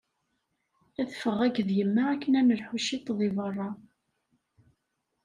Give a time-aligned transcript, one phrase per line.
[1.01, 3.69] Ad ffɣeɣ akked yemma akken ad nelḥu ciṭ deg berra.